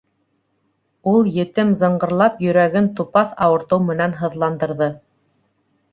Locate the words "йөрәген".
2.47-2.89